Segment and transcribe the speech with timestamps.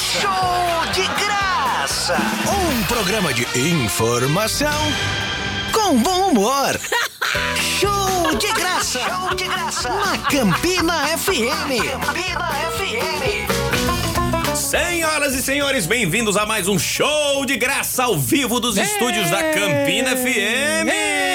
[0.00, 2.16] Show de graça!
[2.48, 4.80] Um programa de informação
[5.74, 6.80] com bom humor.
[7.78, 8.98] Show de graça!
[8.98, 9.90] Show de graça!
[9.90, 11.82] Na Campina FM!
[12.02, 13.50] Campina FM!
[14.56, 19.52] Senhoras e senhores, bem-vindos a mais um show de graça ao vivo dos estúdios da
[19.52, 21.29] Campina FM.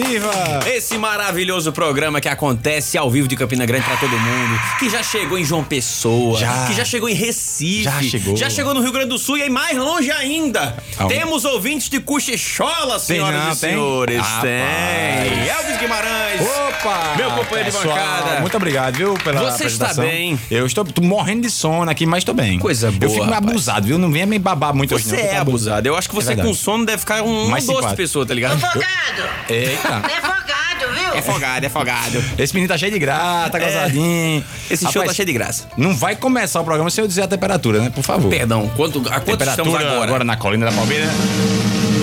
[0.00, 0.60] Viva!
[0.66, 5.02] Esse maravilhoso programa que acontece ao vivo de Campina Grande pra todo mundo, que já
[5.02, 6.66] chegou em João Pessoa, Já.
[6.66, 8.36] que já chegou em Recife, Já chegou.
[8.36, 10.74] já chegou no Rio Grande do Sul e aí mais longe ainda.
[11.08, 13.70] Temos ouvintes de Cochichola, senhoras não, e tem?
[13.70, 14.18] senhores.
[14.20, 14.40] Rapaz.
[14.42, 15.48] Tem.
[15.48, 16.40] Elvis Guimarães.
[16.80, 17.14] Opa!
[17.16, 18.40] Meu companheiro de pessoal, bancada.
[18.40, 20.38] Muito obrigado, viu, pela Você está bem?
[20.50, 22.58] Eu estou tô morrendo de sono aqui, mas estou bem.
[22.58, 23.44] Coisa boa, Eu fico rapaz.
[23.44, 23.98] abusado, viu?
[23.98, 25.22] Não venha me babar muito hoje, Você não.
[25.24, 25.86] é abusado.
[25.86, 26.48] Eu acho que você verdade.
[26.48, 27.96] com sono deve ficar um, Mais doce simpático.
[27.96, 28.54] pessoa, tá ligado?
[28.64, 29.22] Afogado!
[29.48, 29.88] Eita!
[30.10, 31.14] É afogado, viu?
[31.14, 32.24] É folgado, é folgado.
[32.38, 34.44] Esse menino tá cheio de graça, tá gozadinho.
[34.70, 35.68] Esse show Rapaz, tá cheio de graça.
[35.76, 37.90] Não vai começar o programa sem eu dizer a temperatura, né?
[37.90, 38.30] Por favor.
[38.30, 40.24] Perdão, quanto, a quanto Temperatura estamos agora?
[40.24, 41.08] na colina da Palmeira.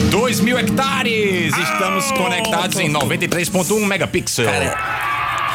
[0.09, 1.55] 2 mil hectares!
[1.57, 4.45] Estamos Ah, conectados em 93.1 megapixel.
[4.45, 4.77] Cara,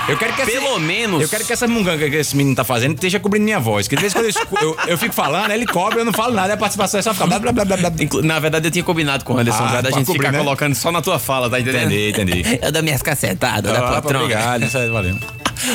[0.09, 2.95] eu quero que pelo menos- Eu quero que essa munganga que esse menino tá fazendo
[2.95, 3.89] esteja cobrindo minha voz.
[3.89, 6.55] Que de vez quando eu, eu, eu fico falando, ele cobre, eu não falo nada,
[6.55, 7.91] a participação é só ficar blá blá blá blá blá.
[8.23, 10.39] na verdade eu tinha combinado com o Anderson Ah, da pra gente cobrir, ficar né?
[10.39, 11.93] colocando só na tua fala, tá entendendo?
[11.93, 12.11] Entendi,
[12.43, 12.59] entendi.
[12.63, 14.25] Eu dou minhas cacetadas da Ah, patrona.
[14.25, 15.17] Obrigado, isso aí, valeu.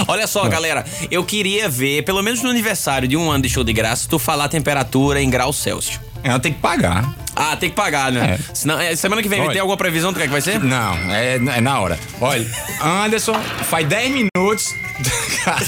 [0.07, 3.63] Olha só, galera, eu queria ver, pelo menos no aniversário de um ano de show
[3.63, 5.99] de graça, tu falar a temperatura em graus Celsius.
[6.23, 7.13] Ela tem que pagar.
[7.35, 8.39] Ah, tem que pagar, né?
[8.39, 8.55] É.
[8.55, 9.51] Senão, é, semana que vem Olha.
[9.51, 10.59] tem alguma previsão do que é que vai ser?
[10.59, 11.99] Não, é, é na hora.
[12.19, 12.45] Olha,
[12.81, 14.73] Anderson, faz 10 minutos.
[15.45, 15.61] Cara,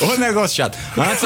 [0.14, 0.78] o negócio chato.
[0.96, 1.24] Antes,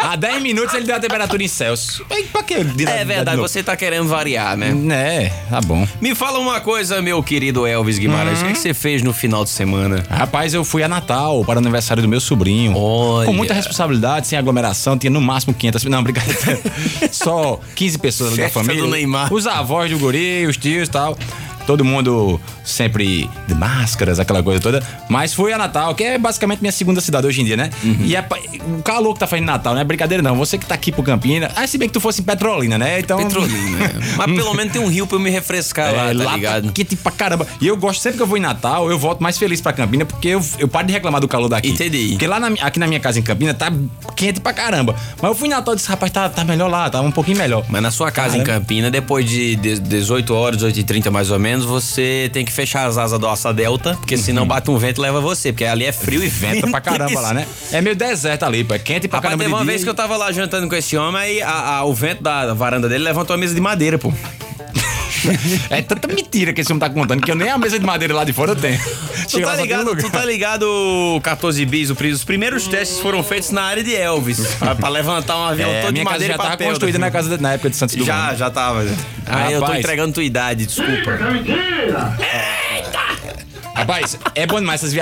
[0.00, 2.02] há 10 há 10 minutos ele deu a temperatura em Celsius.
[2.32, 2.62] Pra quê?
[2.64, 4.72] De- É de- verdade, de- você tá querendo variar, né?
[4.92, 5.86] É, tá bom.
[6.00, 9.44] Me fala uma coisa, meu querido Elvis Guimarães, o que, que você fez no final
[9.44, 10.04] de semana?
[10.08, 12.76] Rapaz, eu fui a Natal para o aniversário do meu sobrinho.
[12.76, 13.26] Olha.
[13.26, 16.60] Com muita responsabilidade, sem aglomeração, tinha no máximo 500 Não, brincadeira.
[17.10, 18.82] Só 15 pessoas ali da família.
[18.82, 19.32] do Neymar.
[19.32, 21.16] Os avós do guri, os tios e tal.
[21.70, 24.82] Todo mundo sempre de máscaras, aquela coisa toda.
[25.08, 27.70] Mas fui a Natal, que é basicamente minha segunda cidade hoje em dia, né?
[27.84, 27.98] Uhum.
[28.00, 28.26] E é
[28.76, 30.34] o calor que tá fazendo em Natal, não é brincadeira não.
[30.36, 31.48] Você que tá aqui pro Campina.
[31.54, 32.98] Ah, se bem que tu fosse em Petrolina, né?
[32.98, 33.18] Então.
[33.18, 33.78] Petrolina.
[33.78, 33.92] né?
[34.18, 36.72] Mas pelo menos tem um rio pra eu me refrescar lá, É, tá lá ligado?
[36.72, 37.46] quente pra caramba.
[37.60, 40.04] E eu gosto, sempre que eu vou em Natal, eu volto mais feliz pra Campina,
[40.04, 41.68] porque eu, eu paro de reclamar do calor daqui.
[41.70, 42.08] Entendi.
[42.10, 43.72] Porque lá na aqui na minha casa em Campina tá
[44.16, 44.96] quente pra caramba.
[45.22, 47.38] Mas eu fui em Natal e disse, rapaz, tá, tá melhor lá, tá um pouquinho
[47.38, 47.64] melhor.
[47.68, 48.60] Mas na sua casa em Caramba.
[48.64, 52.96] Campina, depois de de- 18 horas, 18h30 mais ou menos, você tem que fechar as
[52.98, 55.92] asas do Asa Delta, porque senão bate um vento e leva você, porque ali é
[55.92, 57.46] frio e Venta pra caramba lá, né?
[57.72, 58.74] É meio deserto ali, pô.
[58.74, 59.44] É quente pra Rapaz, caramba.
[59.44, 61.92] teve uma vez que eu tava lá jantando com esse homem, aí a- a- o
[61.94, 64.12] vento da varanda dele levantou a mesa de madeira, pô.
[65.70, 68.14] É tanta mentira que esse homem tá contando que eu nem a mesa de madeira
[68.14, 68.78] lá de fora eu tenho.
[69.30, 73.62] Tu tá um ligado, tu tá ligado, 14 bis, os primeiros testes foram feitos na
[73.62, 76.34] área de Elvis, pra, pra levantar um avião É, todo de minha casa madeira já
[76.34, 78.84] e tava construída na, casa de- na época de Santos do Já, já tava.
[79.26, 81.18] Aí eu tô entregando tua idade, desculpa.
[83.74, 84.92] Rapaz, é bom demais essas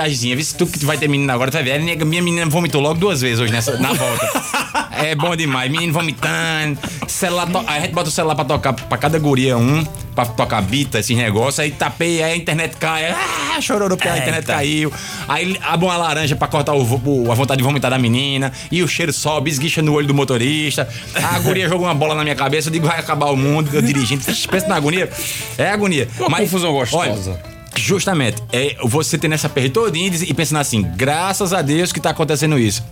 [0.47, 1.79] se tu que vai ter menina agora, tu vai ver.
[1.79, 4.29] Minha menina vomitou logo duas vezes hoje nessa, na volta.
[5.03, 5.71] É bom demais.
[5.71, 6.77] Menino vomitando.
[7.07, 9.83] Celular to- Aí a gente bota o celular pra tocar pra cada guria um,
[10.15, 11.59] pra tocar bita, esses negócios.
[11.59, 13.09] Aí tapei, aí a internet cai.
[13.11, 14.53] Ah, chororou porque a internet Eita.
[14.53, 14.91] caiu.
[15.27, 18.51] Aí abre uma laranja pra cortar o, o- a vontade de vomitar da menina.
[18.71, 20.87] E o cheiro sobe, esguicha no olho do motorista.
[21.15, 22.67] A guria jogou uma bola na minha cabeça.
[22.69, 23.69] Eu digo, vai acabar o mundo.
[23.73, 24.23] Eu dirigindo.
[24.23, 25.09] Pensa na agonia.
[25.57, 26.07] É agonia.
[26.19, 27.31] Uma confusão gostosa.
[27.31, 31.93] Olha, Justamente, é você tendo essa perda todinha e e pensando assim, graças a Deus
[31.93, 32.83] que tá acontecendo isso.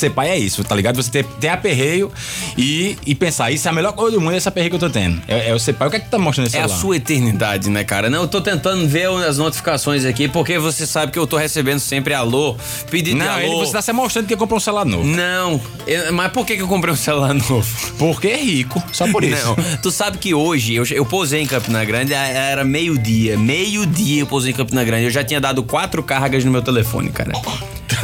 [0.00, 0.96] Ser pai é isso, tá ligado?
[0.96, 2.10] Você ter, ter aperreio
[2.56, 4.88] e, e pensar, isso é a melhor coisa do mundo, esse aperreio que eu tô
[4.90, 5.20] tendo.
[5.28, 5.88] É, é o ser pai.
[5.88, 6.80] O que é que tá mostrando esse É a celular?
[6.80, 8.08] sua eternidade, né, cara?
[8.08, 11.78] Não, eu tô tentando ver as notificações aqui, porque você sabe que eu tô recebendo
[11.80, 12.56] sempre alô,
[12.90, 13.40] pedido de Não, alô.
[13.42, 15.04] ele, você tá se mostrando que comprou um celular novo.
[15.04, 17.66] Não, eu- mas por que, que eu comprei um celular novo?
[17.98, 19.44] Porque é rico, só por isso.
[19.46, 23.36] Não, tu sabe que hoje eu, eu posei em Campina Grande, a- era meio-dia.
[23.36, 25.04] Meio-dia eu posei em Campina Grande.
[25.04, 27.32] Eu já tinha dado quatro cargas no meu telefone, cara.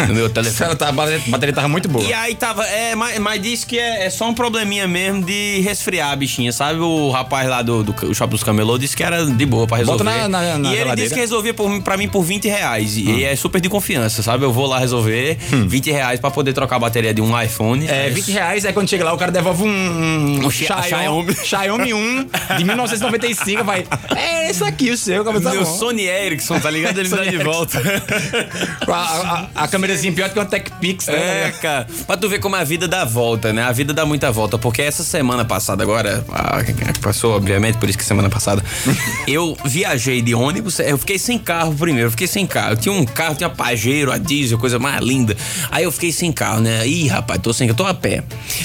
[0.08, 0.74] No meu telefone.
[0.76, 2.04] tá- a bateria, tava muito boa.
[2.04, 5.60] E aí tava, é, mas, mas disse que é, é só um probleminha mesmo de
[5.60, 6.80] resfriar a bichinha, sabe?
[6.80, 10.04] O rapaz lá do, do, shop dos camelô disse que era de boa pra resolver.
[10.04, 12.96] Bota na- na- na e ele disse que resolvia por, pra mim por 20 reais.
[12.96, 14.44] E é super de confiança, sabe?
[14.44, 17.86] Eu vou lá resolver 20 reais pra poder trocar a bateria de um iPhone.
[17.88, 21.94] É, 20 reais, aí quando chega lá o cara devolve um, um Xi- Xiaomi, Xiaomi
[21.94, 22.26] 1
[22.58, 23.84] de 1995, vai.
[24.14, 25.64] É esse aqui o seu, tá Meu bom.
[25.64, 26.98] Sony Ericsson, tá ligado?
[26.98, 27.80] Ele me dá de volta.
[28.88, 31.48] A, a, a câmerazinha pior que uma Tech Pix, né?
[31.48, 31.86] É, cara.
[32.06, 33.62] Pra tu ver como a vida dá volta, né?
[33.62, 34.56] A vida dá muita volta.
[34.56, 38.64] Porque essa semana passada, agora, ah, que passou, obviamente, por isso que semana passada,
[39.28, 42.72] eu viajei de ônibus, eu fiquei sem carro primeiro, eu fiquei sem carro.
[42.72, 45.36] Eu tinha um carro, tinha Pajero, a diesel, coisa mais linda.
[45.70, 46.86] Aí eu fiquei sem carro, né?
[46.86, 48.24] Ih, rapaz, tô sem, eu tô a pé.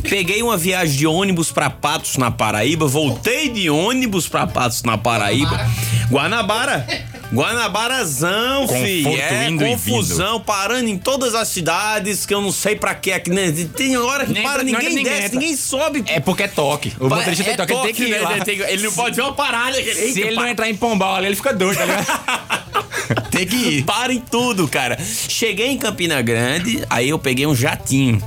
[0.10, 4.98] Peguei uma viagem de ônibus pra Patos, na Paraíba, voltei de ônibus pra Patos, na
[4.98, 5.60] Paraíba.
[6.10, 6.86] Guanabara.
[7.34, 9.10] Guanabarazão, filho.
[9.20, 13.20] É indo e confusão, parando em todas as cidades que eu não sei pra quê.
[13.20, 13.52] que, né?
[13.76, 15.40] Tem hora que Nem- para, não ninguém ninguém desce, entra.
[15.40, 16.04] ninguém sobe.
[16.08, 16.94] É porque é toque.
[17.00, 18.20] O motorista tem É toque, ele tem que ir né?
[18.20, 18.36] lá.
[18.36, 19.80] Ele, tem- não pode ver uma parada.
[19.80, 22.06] Ele, Se ele não entrar em Pombal ali, ele fica doido, tá ligado?
[23.32, 23.84] tem que ir.
[23.84, 24.98] Para em tudo, cara.
[25.02, 28.22] Cheguei em Campina Grande, aí eu peguei um jatinho.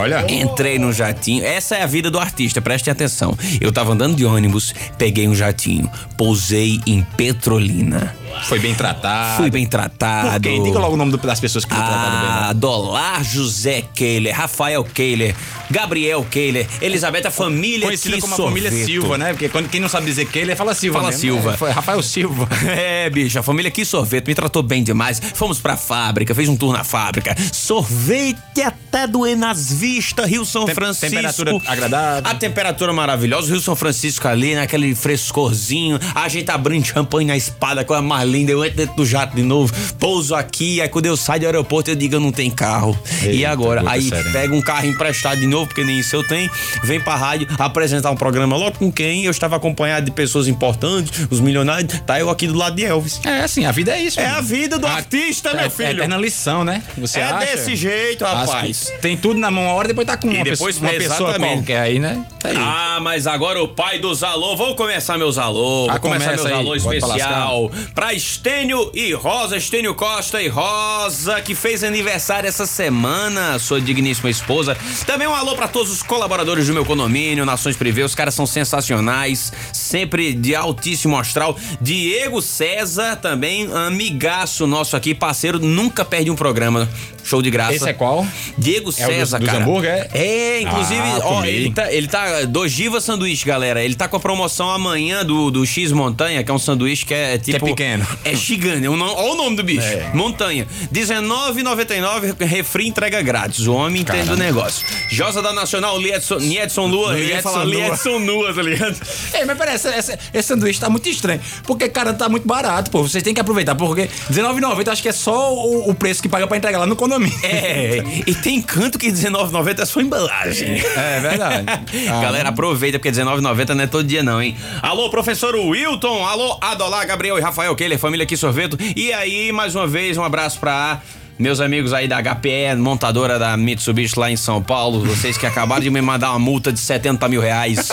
[0.00, 0.24] Olha.
[0.30, 1.44] Entrei no jatinho.
[1.44, 3.36] Essa é a vida do artista, prestem atenção.
[3.60, 8.14] Eu tava andando de ônibus, peguei um jatinho, pousei em Petrolina.
[8.44, 9.36] Foi bem tratado.
[9.38, 10.30] Fui bem tratado.
[10.32, 10.62] Por quem?
[10.62, 12.28] Diga logo o nome do- das pessoas que foram tratadas bem.
[12.30, 12.54] Ah, né?
[12.54, 15.34] Dolar José Keiler, Rafael Keiler,
[15.70, 18.70] Gabriel Keiler, Elizabeth, a família Conhecida como a família.
[18.70, 19.32] Silva, né?
[19.32, 20.98] Porque quando, quem não sabe dizer ele fala Silva.
[21.00, 21.20] Fala mesmo.
[21.22, 21.54] Silva.
[21.54, 22.48] É, Foi Rafael Silva.
[22.66, 25.20] É, bicho, a família que sorvete me tratou bem demais.
[25.34, 27.34] Fomos pra fábrica, fez um tour na fábrica.
[27.52, 31.06] Sorvete até doer nas vistas, Rio São Tem- Francisco.
[31.14, 32.30] temperatura agradável.
[32.30, 35.98] A temperatura maravilhosa, o Rio São Francisco ali, naquele frescorzinho.
[36.14, 38.52] A gente abrindo champanhe na espada, coisa mais linda.
[38.52, 40.80] Eu entro dentro do jato de novo, pouso aqui.
[40.80, 42.98] Aí quando eu saio do aeroporto, eu digo, eu não tenho carro.
[43.22, 43.80] e Eita, agora?
[43.80, 46.50] puta Aí pega um carro emprestado de novo, porque nem isso eu tenho.
[46.84, 49.24] Vem pra rádio apresentar um programa logo com quem?
[49.24, 52.00] Eu estava acompanhado de pessoas importantes, os milionários.
[52.06, 53.20] Tá eu aqui do lado de Elvis.
[53.24, 54.18] É, assim, a vida é isso.
[54.20, 54.38] É mano.
[54.38, 55.90] a vida do Ah, artista, É, meu é filho.
[55.90, 56.82] eterna lição, né?
[56.98, 57.46] Você é acha?
[57.46, 58.92] desse jeito, As- rapaz.
[59.00, 61.80] tem tudo na mão uma hora, depois tá com uma, depois- pessoa, uma pessoa qualquer
[61.80, 62.24] aí, né?
[62.40, 62.56] Tá aí.
[62.58, 64.56] Ah, mas agora o pai dos alô.
[64.56, 65.86] Vou começar meus alô.
[65.88, 67.70] Ah, Vou começar começa meus aí, alô bota pra especial.
[68.06, 74.30] Pra Estênio e Rosa, Estênio Costa e Rosa, que fez aniversário essa semana, sua digníssima
[74.30, 74.78] esposa.
[75.04, 78.04] Também um alô pra todos os colaboradores do meu condomínio, Nações Privé.
[78.04, 81.58] Os caras são sensacionais, sempre de altíssimo astral.
[81.80, 86.88] Diego César, também amigaço nosso aqui, parceiro, nunca perde um programa.
[87.26, 87.74] Show de graça.
[87.74, 88.26] Esse é qual?
[88.56, 89.62] Diego É César, dos cara.
[89.62, 90.08] hambúrguer, é?
[90.14, 91.48] É, inclusive, Ah, ó, comi.
[91.48, 93.82] ele tá, ele tá Dojiva Sanduíche, galera.
[93.82, 97.12] Ele tá com a promoção amanhã do, do X Montanha, que é um sanduíche que
[97.14, 97.66] é tipo.
[97.66, 98.06] pequeno.
[98.24, 98.86] É gigante.
[98.86, 99.86] Olha o nome do bicho.
[99.86, 100.10] É.
[100.14, 100.66] Montanha.
[100.92, 103.66] R$19,99, refri entrega grátis.
[103.66, 104.34] O homem entende Caramba.
[104.34, 104.86] o negócio.
[105.08, 107.12] Josa da Nacional, Liedson, Niedson Lua.
[107.12, 107.64] Eu ia Liedson falar.
[107.64, 108.96] Liedson Lua, tá ligado?
[109.34, 111.40] Ei, mas peraí, essa- esse sanduíche tá muito estranho.
[111.64, 113.02] Porque, cara, tá muito barato, pô.
[113.02, 113.74] Vocês têm que aproveitar.
[113.74, 116.94] Porque R$19,90 acho que é só o, o preço que paga pra entregar lá no
[116.96, 117.15] condomínio.
[117.42, 120.80] É, e tem canto que R$19,90 é só embalagem.
[120.96, 121.66] É verdade.
[122.08, 124.56] Ah, Galera, aproveita, porque R$19,90 não é todo dia, não, hein?
[124.82, 126.24] Alô, professor Wilton.
[126.24, 128.76] Alô, Adolar, Gabriel e Rafael Keller, família aqui Sorveto.
[128.94, 131.00] E aí, mais uma vez, um abraço pra.
[131.38, 135.82] Meus amigos aí da HPE, montadora da Mitsubishi lá em São Paulo, vocês que acabaram
[135.82, 137.90] de me mandar uma multa de 70 mil reais.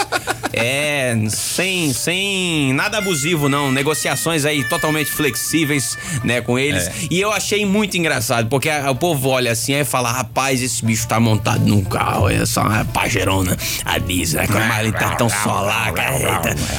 [0.54, 3.72] É, sem, sem nada abusivo, não.
[3.72, 6.88] Negociações aí totalmente flexíveis, né, com eles.
[6.88, 6.94] É.
[7.10, 10.86] E eu achei muito engraçado, porque a- o povo olha assim e fala: rapaz, esse
[10.86, 14.48] bicho tá montado num carro, é só uma pajerona, a né?
[14.48, 15.92] Com a malha tá tão solar,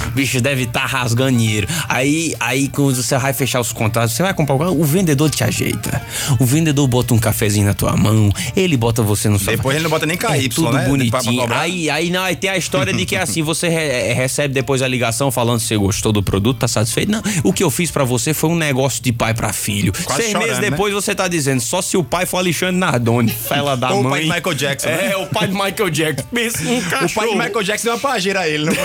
[0.06, 1.67] O bicho deve estar rasgando dinheiro.
[1.88, 5.28] Aí, aí, quando você vai fechar os contratos, você vai comprar o carro, o vendedor
[5.31, 6.00] te ajeita.
[6.38, 9.53] O vendedor bota um cafezinho na tua mão, ele bota você no sofá.
[9.53, 10.87] Depois ele não bota nem KY, É tudo né?
[10.89, 11.47] Bonitinho.
[11.53, 14.89] Aí, aí, não, aí tem a história de que assim, você re- recebe depois a
[14.89, 17.11] ligação falando se você gostou do produto, tá satisfeito.
[17.11, 19.93] Não, o que eu fiz pra você foi um negócio de pai pra filho.
[20.05, 20.71] Quase Seis chorando, meses né?
[20.71, 24.05] depois você tá dizendo, só se o pai for Alexandre Nardoni, fela da Ou o
[24.05, 24.13] mãe.
[24.13, 25.17] pai de Michael Jackson, É, né?
[25.17, 26.27] o pai de Michael Jackson.
[26.32, 27.15] Pensa num O cachorro.
[27.15, 28.84] pai de Michael Jackson deu uma pajeira a ele, não foi?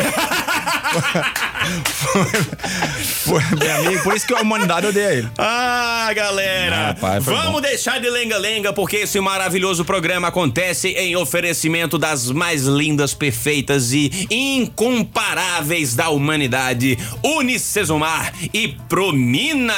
[3.03, 5.29] Foi, meu amigo, por isso que a humanidade odeia ele.
[5.37, 6.89] Ah, galera!
[6.89, 7.58] Ah, pai, foi vamos bom.
[7.61, 14.09] Deixar de lenga-lenga, porque esse maravilhoso programa acontece em oferecimento das mais lindas, perfeitas e
[14.29, 19.73] incomparáveis da humanidade, Unicesumar e Promina!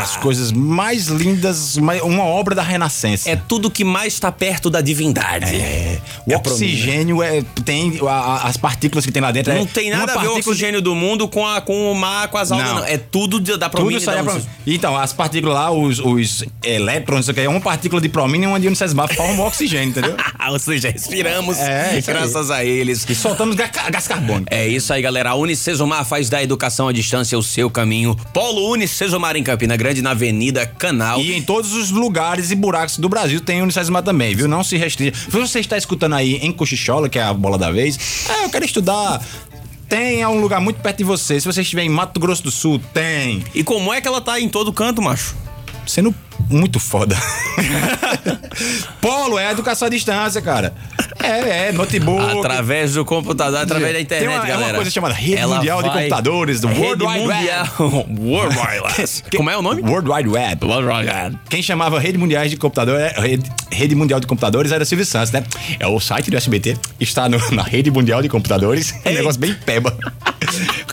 [0.00, 3.28] As coisas mais lindas, uma obra da Renascença.
[3.30, 5.54] É tudo que mais está perto da divindade.
[5.54, 9.52] É, o É oxigênio é, tem a- as partículas que tem lá dentro.
[9.52, 11.94] Não é tem uma nada a ver o oxigênio do mundo com, a, com o
[11.94, 12.74] mar, com as algas, não.
[12.80, 12.84] Não.
[12.84, 13.98] É tudo de- da Promina.
[14.00, 14.50] Tudo sai da Unicesumar.
[14.54, 14.76] promina.
[14.76, 18.46] Então, as partículas lá, os, os elétrons, isso aqui, é uma partícula de promina e
[18.48, 20.16] uma de unicesumar, formam oxigênio, entendeu?
[20.50, 22.16] Ou seja, respiramos É, isso aí.
[22.16, 23.06] graças a eles.
[23.08, 24.46] E soltamos gás carbônico.
[24.50, 25.30] É isso aí, galera.
[25.30, 28.14] A Unicesumar faz da educação à distância o seu caminho.
[28.32, 31.20] Polo Unicesumar em Campina Grande, na Avenida Canal.
[31.20, 34.46] E em todos os lugares e buracos do Brasil tem Unicesumar também, viu?
[34.46, 35.14] Não se restringe.
[35.16, 38.50] Se você está escutando aí em Cochichola, que é a bola da vez, é, eu
[38.50, 39.22] quero estudar.
[39.88, 41.38] Tem é um lugar muito perto de você.
[41.38, 43.44] Se você estiver em Mato Grosso do Sul, tem.
[43.54, 45.34] E como é que ela tá em todo canto, macho?
[45.86, 46.14] Sendo
[46.50, 47.16] muito foda.
[49.00, 50.74] Polo é educação à distância, cara.
[51.22, 52.38] É, é, notebook.
[52.38, 54.62] Através do computador, através da internet, tem uma, galera.
[54.62, 57.48] É uma coisa chamada Rede Ela Mundial de Computadores, do World Wide Web.
[58.20, 59.08] World Wide Web.
[59.36, 59.82] Como é o nome?
[59.82, 60.64] World Wide Web.
[60.66, 61.38] World Wide Web.
[61.48, 65.30] Quem chamava Rede Mundial de Computadores, é- Rede, Rede Mundial de Computadores era Silvio Santos,
[65.32, 65.44] né?
[65.78, 68.92] É o site do SBT, está no- na Rede Mundial de Computadores.
[69.04, 69.14] Um Ei.
[69.14, 69.96] negócio bem peba.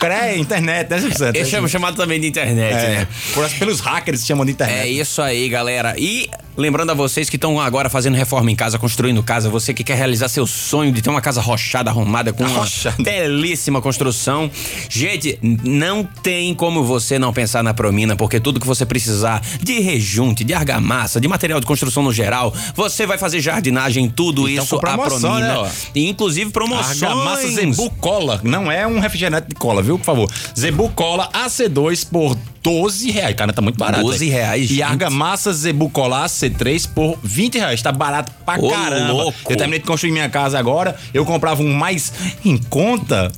[0.02, 1.40] O cara é internet, né, Santos?
[1.40, 3.08] Eu chamo chamado também de internet, É, né?
[3.34, 4.80] por- pelos hackers chamam de internet.
[4.80, 5.94] É isso aí, galera.
[5.96, 9.82] E lembrando a vocês que estão agora fazendo reforma em casa, construindo casa, você que
[9.84, 12.66] quer realizar seu sonho de ter uma casa rochada, arrumada, com uma
[13.02, 14.50] belíssima construção.
[14.88, 19.80] Gente, não tem como você não pensar na Promina, porque tudo que você precisar de
[19.80, 24.64] rejunte, de argamassa, de material de construção no geral, você vai fazer jardinagem, tudo Então,
[24.64, 25.62] isso com a promoção, Promina.
[25.62, 25.70] né?
[25.94, 27.02] E, inclusive promoções.
[27.02, 28.40] Argamassa Zebu Cola.
[28.42, 29.98] Não é um refrigerante de cola, viu?
[29.98, 30.30] Por favor.
[30.58, 33.34] Zebu Cola AC2 por 12 reais.
[33.34, 34.02] Cara, tá muito barato.
[34.04, 34.30] 12 aí.
[34.30, 34.82] reais, E gente.
[34.82, 37.82] argamassa Zebu Cola AC3 por 20 reais.
[37.82, 39.12] Tá barato pra Ô, caramba.
[39.12, 39.38] louco.
[39.50, 40.96] Eu terminei de construir minha casa agora.
[41.12, 42.12] Eu comprava um mais
[42.44, 43.32] em conta.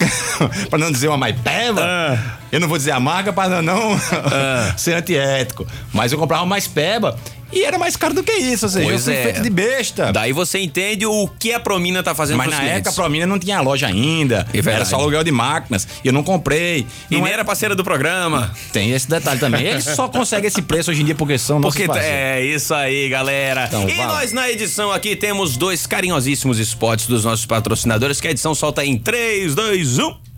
[0.70, 1.82] pra não dizer uma mais peba.
[1.84, 2.36] Ah.
[2.50, 3.98] Eu não vou dizer a marca pra não
[4.76, 5.66] ser antiético.
[5.92, 7.16] Mas eu comprava mais peba.
[7.52, 9.24] E era mais caro do que isso, ou seja, Pois eu fui é.
[9.24, 10.12] feito de besta.
[10.12, 12.76] Daí você entende o que a Promina tá fazendo Mas na clientes.
[12.76, 14.46] época a Promina não tinha loja ainda.
[14.54, 15.86] É era só aluguel de máquinas.
[16.04, 16.86] E eu não comprei.
[17.10, 18.52] E Não nem é- era parceira do programa.
[18.72, 19.66] Tem esse detalhe também.
[19.66, 23.08] Eles só conseguem esse preço hoje em dia porque são nossos Porque é isso aí,
[23.08, 23.64] galera.
[23.66, 28.30] Então, e nós na edição aqui temos dois carinhosíssimos spots dos nossos patrocinadores, que a
[28.30, 28.98] edição solta em um.
[28.98, 30.29] 3, 2, 1.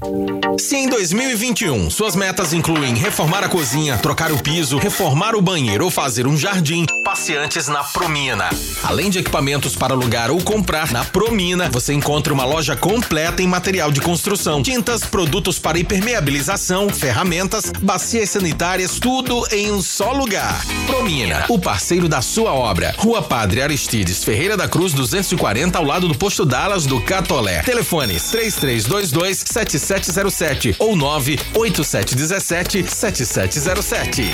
[0.58, 5.84] Se em 2021 suas metas incluem reformar a cozinha, trocar o piso, reformar o banheiro
[5.84, 8.48] ou fazer um jardim, passe antes na Promina.
[8.82, 13.46] Além de equipamentos para alugar ou comprar, na Promina você encontra uma loja completa em
[13.46, 20.64] material de construção, tintas, produtos para impermeabilização, ferramentas, bacias sanitárias, tudo em um só lugar.
[20.86, 22.94] Promina, o parceiro da sua obra.
[22.98, 27.62] Rua Padre Aristides Ferreira da Cruz 240 ao lado do posto Dallas do Catolé.
[27.62, 29.44] Telefones 3322
[29.92, 34.24] 7707 ou 98717 7707.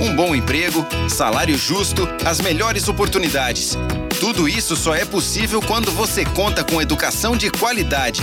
[0.00, 3.78] Um bom emprego, salário justo, as melhores oportunidades.
[4.18, 8.20] Tudo isso só é possível quando você conta com educação de qualidade.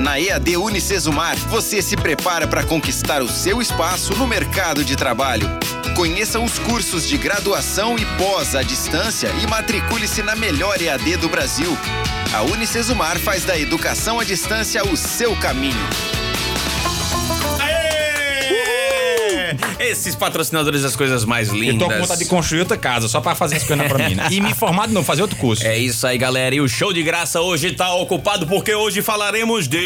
[0.00, 5.48] Na EAD Unicesumar, você se prepara para conquistar o seu espaço no mercado de trabalho.
[5.96, 11.28] Conheça os cursos de graduação e pós à distância e matricule-se na melhor EAD do
[11.28, 11.76] Brasil.
[12.32, 15.88] A Unicesumar faz da educação à distância o seu caminho.
[19.78, 21.74] Esses patrocinadores das coisas mais lindas.
[21.74, 24.28] Eu tô com vontade de construir outra casa só pra fazer as coisas na Promina.
[24.30, 25.64] e me formar de novo, fazer outro curso.
[25.66, 26.54] É isso aí, galera.
[26.54, 29.78] E o show de graça hoje tá ocupado porque hoje falaremos de.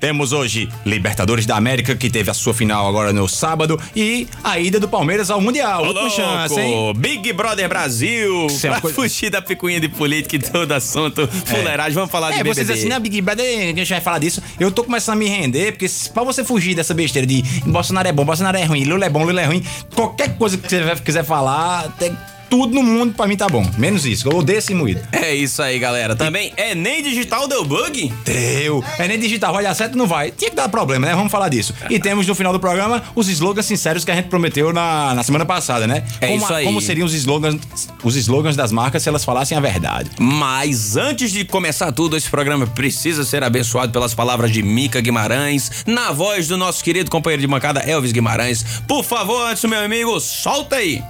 [0.00, 4.58] Temos hoje Libertadores da América, que teve a sua final agora no sábado, e a
[4.58, 5.82] ida do Palmeiras ao Mundial.
[5.82, 6.92] Ô, louco, chance, hein?
[6.96, 8.46] Big Brother Brasil.
[8.46, 11.28] Isso é pra coisa- fugir da picuinha de política e todo assunto.
[11.46, 12.54] Fuleiragem, vamos falar de É, BBB.
[12.64, 14.42] vocês assim, né, Big Brother, a gente vai falar disso.
[14.58, 18.12] Eu tô começando a me render, porque pra você fugir dessa besteira de Bolsonaro é
[18.12, 21.24] bom, Bolsonaro é ruim, Lula é bom, Lula é ruim, qualquer coisa que você quiser
[21.24, 22.16] falar, tem
[22.52, 23.64] tudo no mundo pra mim tá bom.
[23.78, 25.00] Menos isso, eu odeio esse moído.
[25.10, 26.14] É isso aí, galera.
[26.14, 28.12] Também é nem digital deu bug?
[28.26, 28.84] Deu.
[28.98, 30.30] É nem digital, vai dar certo, não vai.
[30.30, 31.14] Tinha que dar problema, né?
[31.14, 31.72] Vamos falar disso.
[31.88, 35.22] E temos no final do programa os slogans sinceros que a gente prometeu na, na
[35.22, 36.04] semana passada, né?
[36.20, 36.64] É como, isso aí.
[36.66, 37.58] Como seriam os slogans,
[38.04, 40.10] os slogans das marcas se elas falassem a verdade?
[40.20, 45.84] Mas antes de começar tudo, esse programa precisa ser abençoado pelas palavras de Mica Guimarães,
[45.86, 48.82] na voz do nosso querido companheiro de bancada Elvis Guimarães.
[48.86, 51.02] Por favor, antes, meu amigo, solta aí.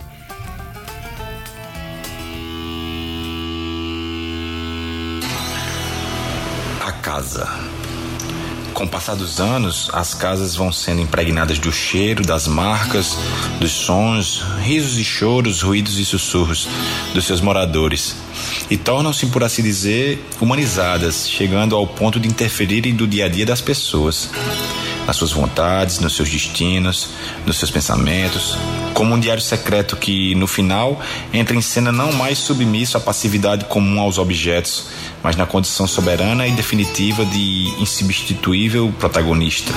[7.23, 7.49] Casa.
[8.75, 13.17] Com o passar dos anos, as casas vão sendo impregnadas do cheiro, das marcas,
[13.61, 16.69] dos sons, risos e choros, ruídos e sussurros
[17.15, 18.17] dos seus moradores.
[18.69, 23.47] E tornam-se, por assim dizer, humanizadas, chegando ao ponto de interferirem do dia a dia
[23.47, 24.31] das pessoas.
[25.07, 27.11] Nas suas vontades, nos seus destinos,
[27.45, 28.57] nos seus pensamentos,
[28.95, 31.01] como um diário secreto que, no final,
[31.33, 34.87] entra em cena não mais submisso à passividade comum aos objetos,
[35.23, 39.73] mas na condição soberana e definitiva de insubstituível protagonista.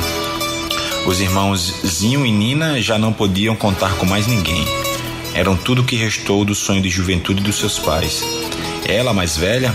[1.06, 4.66] Os irmãos Zinho e Nina já não podiam contar com mais ninguém.
[5.34, 8.24] Eram tudo o que restou do sonho de juventude dos seus pais.
[8.88, 9.74] Ela, mais velha,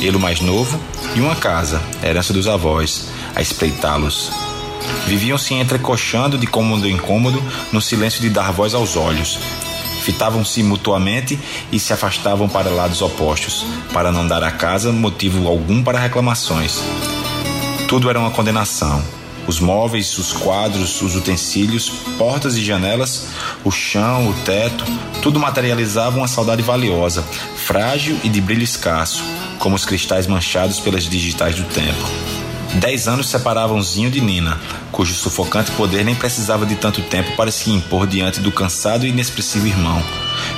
[0.00, 0.78] ele, mais novo,
[1.16, 4.47] e uma casa, herança dos avós, a espreitá-los.
[5.06, 7.42] Viviam se entrecoxando de cômodo em cômodo
[7.72, 9.38] no silêncio de dar voz aos olhos.
[10.02, 11.38] Fitavam-se mutuamente
[11.72, 16.82] e se afastavam para lados opostos, para não dar à casa motivo algum para reclamações.
[17.88, 19.02] Tudo era uma condenação.
[19.46, 23.28] Os móveis, os quadros, os utensílios, portas e janelas,
[23.64, 24.84] o chão, o teto,
[25.22, 27.22] tudo materializava uma saudade valiosa,
[27.56, 29.24] frágil e de brilho escasso,
[29.58, 32.47] como os cristais manchados pelas digitais do tempo.
[32.74, 34.60] Dez anos separavam Zinho de Nina,
[34.92, 39.08] cujo sufocante poder nem precisava de tanto tempo para se impor diante do cansado e
[39.08, 40.02] inexpressivo irmão,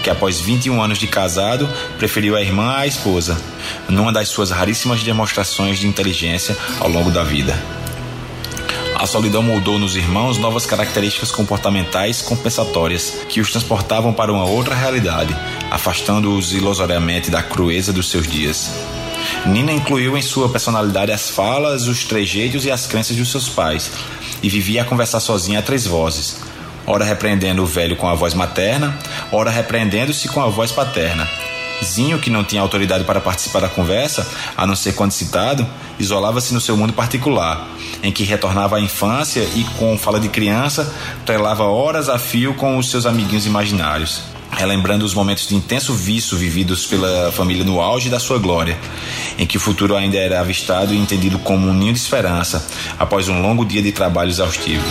[0.02, 3.40] que após 21 anos de casado preferiu a irmã à esposa,
[3.88, 7.57] numa das suas raríssimas demonstrações de inteligência ao longo da vida.
[8.97, 14.75] A solidão moldou nos irmãos novas características comportamentais compensatórias que os transportavam para uma outra
[14.75, 15.35] realidade,
[15.71, 18.71] afastando-os ilusoriamente da crueza dos seus dias.
[19.47, 23.91] Nina incluiu em sua personalidade as falas, os trejeitos e as crenças dos seus pais,
[24.43, 26.37] e vivia a conversar sozinha a três vozes,
[26.87, 28.97] ora repreendendo o velho com a voz materna,
[29.33, 31.29] ora repreendendo-se com a voz paterna.
[31.83, 35.67] Zinho, que não tinha autoridade para participar da conversa, a não ser quando citado,
[35.99, 37.67] isolava-se no seu mundo particular,
[38.03, 40.95] em que retornava à infância e, com fala de criança,
[41.25, 46.37] trelava horas a fio com os seus amiguinhos imaginários relembrando os momentos de intenso vício
[46.37, 48.78] vividos pela família no auge da sua glória,
[49.38, 52.66] em que o futuro ainda era avistado e entendido como um ninho de esperança
[52.99, 54.85] após um longo dia de trabalho exaustivo.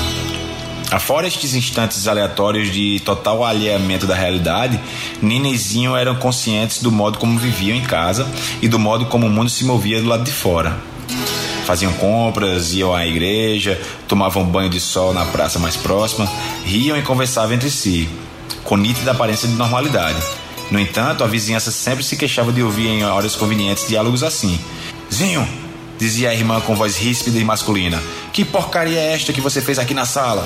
[0.91, 4.79] Afora estes instantes aleatórios de total alheamento da realidade,
[5.21, 8.27] Nina e Zinho eram conscientes do modo como viviam em casa
[8.59, 10.75] e do modo como o mundo se movia do lado de fora.
[11.63, 16.27] Faziam compras, iam à igreja, tomavam banho de sol na praça mais próxima,
[16.65, 18.09] riam e conversavam entre si,
[18.63, 20.19] com nítida aparência de normalidade.
[20.71, 24.59] No entanto, a vizinhança sempre se queixava de ouvir em horas convenientes diálogos assim:
[25.11, 25.47] Zinho,
[25.97, 28.01] dizia a irmã com voz ríspida e masculina,
[28.31, 30.45] que porcaria é esta que você fez aqui na sala?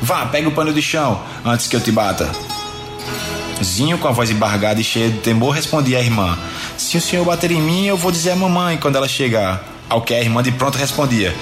[0.00, 2.30] Vá, pega o pano de chão antes que eu te bata.
[3.62, 6.38] Zinho, com a voz embargada e cheia de temor, respondia à irmã:
[6.76, 9.64] Se o senhor bater em mim, eu vou dizer à mamãe quando ela chegar.
[9.88, 11.34] Ao que a irmã de pronto respondia: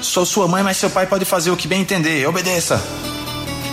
[0.00, 2.26] Sou sua mãe, mas seu pai pode fazer o que bem entender.
[2.26, 2.82] Obedeça.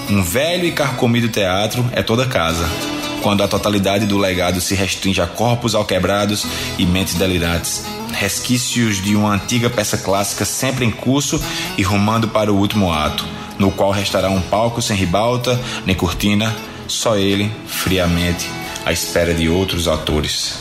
[0.09, 2.67] Um velho e carcomido teatro é toda casa,
[3.21, 6.47] quando a totalidade do legado se restringe a corpos alquebrados
[6.79, 11.39] e mentes delirantes, resquícios de uma antiga peça clássica sempre em curso
[11.77, 13.23] e rumando para o último ato,
[13.59, 16.55] no qual restará um palco sem ribalta nem cortina,
[16.87, 18.49] só ele, friamente,
[18.83, 20.57] à espera de outros atores.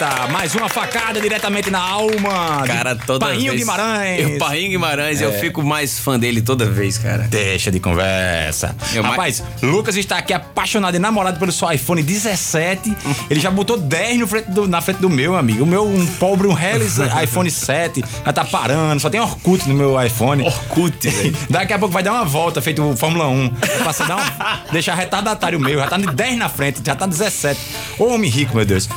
[0.00, 2.62] Eita, mais uma facada diretamente na alma.
[2.64, 3.58] Cara, toda Painho vez.
[3.62, 4.20] Guimarães.
[4.30, 7.24] Eu, Painho Guimarães, eu fico mais fã dele toda vez, cara.
[7.24, 8.76] Deixa de conversa.
[8.94, 12.96] Eu Rapaz, Lucas está aqui apaixonado e namorado pelo seu iPhone 17.
[13.28, 15.64] Ele já botou 10 no frente do- na frente do meu, amigo.
[15.64, 18.04] O meu, um pobre, um Hellis iPhone 7.
[18.24, 19.00] Já tá parando.
[19.00, 20.44] Só tem Orkut no meu iPhone.
[20.44, 21.36] Orkut, velho.
[21.50, 23.50] Daqui a pouco vai dar uma volta, feito o Fórmula 1.
[23.50, 25.76] Vai passar dar uma, deixar retardatário o meu.
[25.80, 27.58] Já tá de 10 na frente, já tá 17.
[27.98, 28.88] Ô, homem rico, meu Deus.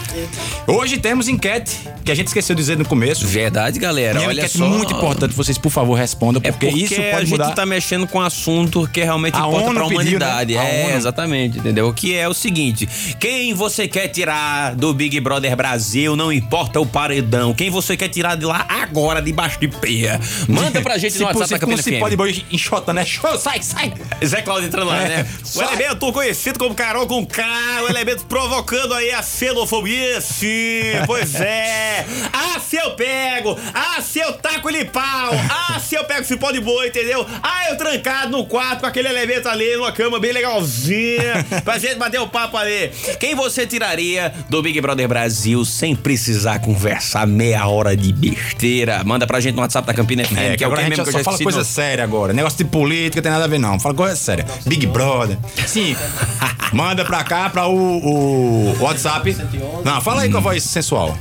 [0.67, 3.25] Hoje temos enquete, que a gente esqueceu de dizer no começo.
[3.27, 4.13] Verdade, galera.
[4.13, 4.65] E é uma Olha enquete só.
[4.67, 5.33] muito importante.
[5.33, 7.51] Vocês, por favor, respondam, É porque, porque isso a pode gente mudar.
[7.53, 10.53] tá mexendo com um assunto que realmente A importa ONU pra pediu, humanidade.
[10.55, 10.59] né?
[10.59, 11.93] A É, exatamente, entendeu?
[11.93, 12.87] Que é o seguinte:
[13.19, 17.53] quem você quer tirar do Big Brother Brasil, não importa o paredão.
[17.53, 20.19] Quem você quer tirar de lá agora, debaixo de pé.
[20.47, 21.99] Manda pra gente Se no WhatsApp da Campina se FM.
[21.99, 23.05] pode boi enxotando, né?
[23.05, 23.93] Show, sai, sai!
[24.25, 25.07] Zé Claudio entrando lá, É.
[25.07, 25.27] né?
[25.55, 27.43] O elemento conhecido como Carol com K,
[27.83, 32.05] o elemento provocando aí a xenofobia, sim, pois é.
[32.33, 36.37] Ah, se eu pego, ah, se eu taco ele pau, ah, se eu pego esse
[36.37, 37.25] pó de boi, entendeu?
[37.43, 41.95] Ah, eu trancado no quarto com aquele elemento ali, numa cama bem legalzinha, pra gente
[41.95, 42.89] bater o papo ali.
[43.19, 49.03] Quem você tiraria do Big Brother Brasil sem precisar conversar meia hora de besteira?
[49.03, 50.89] Manda pra gente no WhatsApp da Campina FM, É, que é o agora que a
[50.89, 52.33] gente mesmo que eu só já fala coisa no- séria agora.
[52.33, 53.79] Negócio de política tem nada a ver, não.
[53.79, 54.45] Fala coisa séria.
[54.65, 55.37] Big Brother.
[55.67, 55.95] Sim.
[56.73, 59.35] Manda pra cá, pra o, o WhatsApp.
[59.83, 61.15] Não, fala aí com a voz sensual.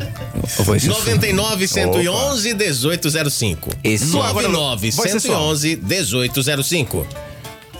[0.59, 1.11] Eu vou insistir.
[1.11, 3.71] 99 111 1805.
[3.85, 5.55] Esse- 99 Voz sensual.
[5.57, 7.07] 111 1805.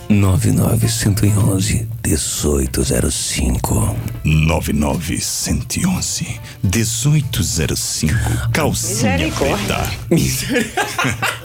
[0.09, 3.95] 99111 1805.
[4.25, 8.13] 99111 1805.
[8.51, 9.91] Calcinha preta.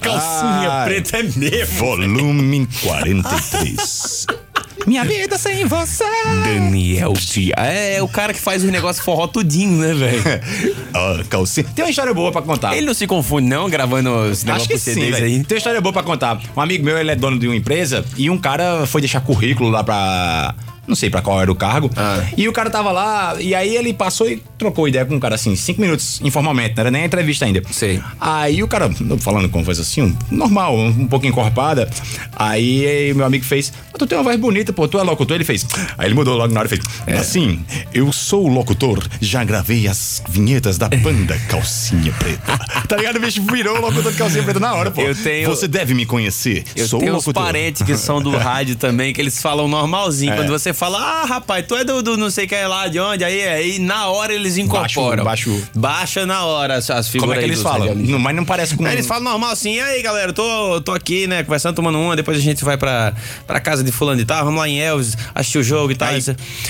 [0.00, 0.88] Calcinha Ai.
[0.88, 1.76] preta é mesmo.
[1.78, 4.26] Volume 43.
[4.86, 6.04] Minha vida sem você.
[6.44, 7.54] Daniel Dia.
[7.56, 10.22] É, é o cara que faz os negócios forró tudinho, né, velho?
[10.94, 11.66] Ah, calcinha.
[11.74, 12.74] Tem uma história boa pra contar.
[12.74, 15.44] Ele não se confunde, não, gravando os negócios que sim, CDs aí.
[15.44, 16.40] Tem uma história boa pra contar.
[16.56, 19.68] Um amigo meu, ele é dono de uma empresa e um cara foi deixar currículo
[19.68, 20.54] lá pra
[20.86, 21.90] Não sei pra qual era o cargo.
[21.96, 22.22] Ah.
[22.36, 25.34] E o cara tava lá, e aí ele passou e trocou ideia com o cara
[25.34, 27.62] assim, cinco minutos, informalmente, não era nem a entrevista ainda.
[27.70, 28.00] Sei.
[28.20, 31.88] Aí o cara, falando com voz assim, um- normal, um, um pouco encorpada.
[32.34, 35.36] Aí, meu amigo fez, "Ah, tu tem uma voz bonita, pô, tu é locutor?
[35.36, 35.66] Ele fez.
[35.98, 36.80] Aí ele mudou logo na hora e fez.
[37.06, 37.14] É.
[37.18, 37.60] Assim,
[37.92, 42.56] eu sou o locutor, já gravei as vinhetas da banda Calcinha Preta.
[42.86, 43.16] Tá ligado?
[43.16, 45.00] O bicho virou o locutor de calcinha preta na hora, pô.
[45.02, 45.48] Eu tenho.
[45.48, 46.62] Você deve me conhecer.
[46.76, 47.42] Eu sou tenho locutor.
[47.42, 50.32] parentes que são do rádio também, que eles falam normalzinho.
[50.32, 50.36] É.
[50.36, 52.98] Quando você fala, ah, rapaz, tu é do, do não sei que é lá de
[53.00, 55.24] onde, aí, aí na hora eles incorporam.
[55.24, 57.94] baixo- Baixa na hora as, as figuras Como é que eles falam?
[57.94, 58.84] Não, mas não parece com.
[58.84, 62.14] Aí eles falam normal assim, e aí galera, tô, tô aqui, né, conversando, tomando uma,
[62.14, 63.12] depois a gente vai pra,
[63.46, 66.08] pra casa de fulano e tal, vamos lá em Elvis, assistir o jogo e tal.
[66.08, 66.22] Aí,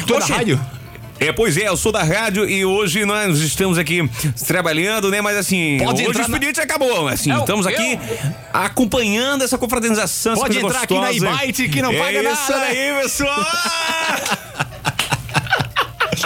[0.06, 0.60] tu é da rádio?
[1.18, 4.08] É, pois é, eu sou da rádio e hoje nós estamos aqui
[4.46, 5.20] trabalhando, né?
[5.22, 7.08] Mas assim, Pode hoje o entrar na- expediente acabou.
[7.08, 10.32] Assim, Eu- estamos aqui eu- acompanhando essa confraternização.
[10.34, 11.44] essa Pode coisa entrar aqui na gostosa.
[11.44, 12.64] Ibite que não é paga isso nada.
[12.66, 13.46] aí, pessoal!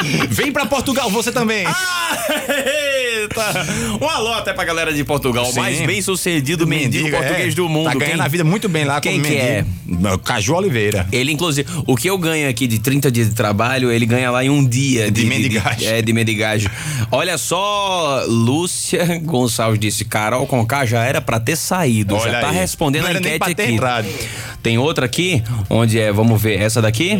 [0.30, 1.64] Vem pra Portugal, você também.
[1.66, 2.16] Ah,
[2.48, 3.66] Eita!
[4.00, 5.60] Um alô até pra galera de Portugal, o Sim.
[5.60, 7.56] mais bem sucedido mendigo, Mendigo, português é.
[7.56, 7.86] do mundo.
[7.92, 9.64] Tá ganhando Quem- a vida muito bem lá Quem como que é?
[10.24, 11.06] Caju Oliveira.
[11.12, 14.44] Ele, inclusive, o que eu ganho aqui de 30 dias de trabalho, ele ganha lá
[14.44, 15.86] em um dia De mendigagem.
[15.88, 16.68] é, de mendigagem.
[17.10, 22.16] Olha só, Lúcia Gonçalves disse: Carol Conká já era pra ter saído.
[22.16, 22.56] Olha já tá aí.
[22.56, 23.72] respondendo Não a enquete pra ter aqui.
[23.72, 24.08] entrado.
[24.62, 27.18] Tem outra aqui, onde é, vamos ver, essa daqui?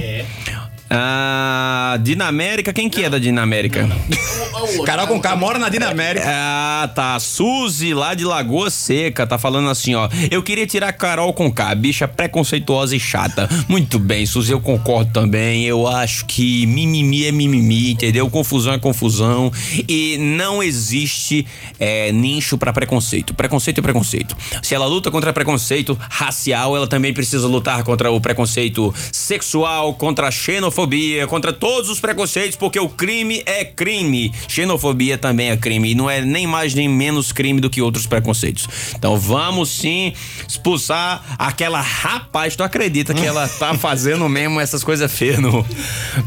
[0.90, 3.88] Ah, Dinamérica, quem que é da Dinamérica?
[4.85, 6.26] Carol Conká mora na Dinamérica.
[6.26, 7.18] Ah, tá.
[7.18, 10.09] Suzy, lá de Lagoa Seca, tá falando assim, ó.
[10.31, 13.48] Eu queria tirar Carol com K, bicha preconceituosa e chata.
[13.68, 15.64] Muito bem, Suzy, eu concordo também.
[15.64, 18.29] Eu acho que mimimi é mimimi, entendeu?
[18.29, 19.53] Confusão é confusão.
[19.88, 21.46] E não existe
[21.79, 23.35] é, nicho pra preconceito.
[23.35, 24.37] Preconceito é preconceito.
[24.62, 30.29] Se ela luta contra preconceito racial, ela também precisa lutar contra o preconceito sexual, contra
[30.29, 30.80] a xenofobia,
[31.29, 34.33] contra todos os preconceitos, porque o crime é crime.
[34.49, 35.90] Xenofobia também é crime.
[35.90, 38.69] E não é nem mais nem menos crime do que outros preconceitos.
[38.95, 40.12] Então vamos sim
[40.49, 42.57] expulsar aquela rapaz.
[42.57, 45.64] Tu acredita que ela tá fazendo mesmo essas coisas feias no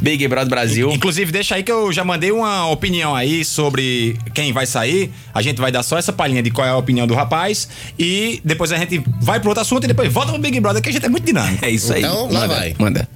[0.02, 0.92] Big Brother Brasil?
[0.92, 5.12] Inclusive, deixa aí que eu já mandei uma opinião aí sobre quem vai sair.
[5.34, 7.68] A gente vai dar só essa palhinha de qual é a opinião do rapaz.
[7.98, 10.90] E depois a gente vai pro outro assunto e depois volta pro Big Brother, que
[10.90, 11.64] a gente é muito dinâmico.
[11.66, 12.04] É isso aí.
[12.04, 12.76] Então, lá Manda, vai.
[12.78, 13.10] Manda.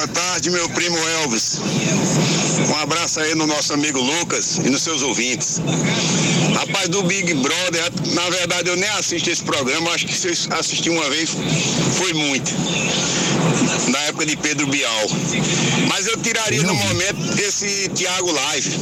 [0.00, 1.58] Boa tarde, meu primo Elvis.
[2.68, 5.60] Um abraço aí no nosso amigo Lucas e nos seus ouvintes.
[6.54, 10.34] Rapaz, do Big Brother, na verdade eu nem assisto esse programa, acho que se eu
[10.58, 11.30] assisti uma vez
[11.96, 12.50] foi muito.
[13.88, 15.06] Na época de Pedro Bial.
[15.88, 18.78] Mas eu tiraria no momento esse Thiago Live.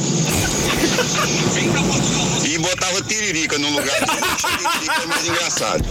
[2.45, 3.99] E botava Tiririca no lugar.
[4.37, 5.85] Tiririca é mais engraçado.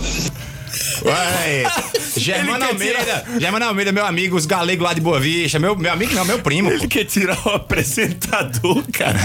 [1.04, 1.64] Ué,
[2.16, 6.14] Germano Almeida, Germano Almeida, meu amigo, os galegos lá de Boa Vista, meu, meu amigo
[6.14, 6.70] não, meu primo.
[6.70, 9.18] Ele quer tirar o apresentador, cara.